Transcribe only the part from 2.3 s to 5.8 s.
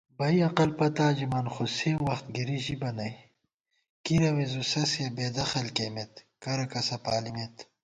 گِری ژِبہ نئ * کی روے زُو سَیہ بېدخل